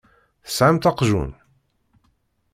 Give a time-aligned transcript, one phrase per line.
[0.45, 1.31] Tesɛamt aqjun?